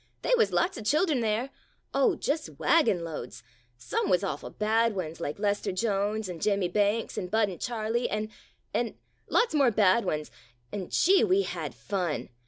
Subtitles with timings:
[0.23, 1.51] They wuz lots of childern there—
[1.93, 3.43] oh, just wagon loads—
[3.77, 7.57] some wuz awful bad ones, like Lester Jones and Jim mie Banks and Bud V
[7.59, 8.29] Charlie, an'—
[8.73, 8.95] an'—
[9.29, 10.31] lots more bad ones,
[10.71, 11.23] and, gee!
[11.23, 12.29] we had fun.